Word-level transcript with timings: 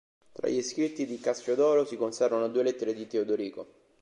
Tra 0.31 0.49
gli 0.49 0.63
scritti 0.63 1.05
di 1.05 1.19
Cassiodoro 1.19 1.85
si 1.85 1.95
conservano 1.95 2.47
due 2.47 2.63
lettere 2.63 2.95
di 2.95 3.05
Teodorico. 3.05 3.67